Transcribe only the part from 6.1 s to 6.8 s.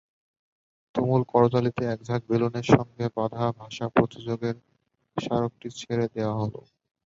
দেওয়া হলো।